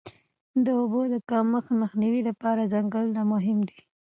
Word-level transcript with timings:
د 0.65 0.65
اوبو 0.79 1.01
د 1.13 1.15
کمښت 1.29 1.69
مخنیوي 1.81 2.21
لپاره 2.29 2.69
ځنګلونه 2.73 3.21
مهم 3.33 3.59
دي. 3.69 3.79